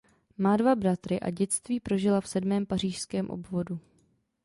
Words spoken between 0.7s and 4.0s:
bratry a dětství prožila v sedmém pařížském obvodu.